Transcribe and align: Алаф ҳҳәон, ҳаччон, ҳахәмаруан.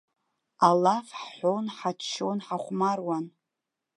Алаф 0.67 1.07
ҳҳәон, 1.21 1.65
ҳаччон, 1.77 2.37
ҳахәмаруан. 2.45 3.25